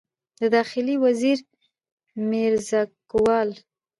[0.39, 1.37] د داخلي وزیر
[2.29, 3.49] میرزکوال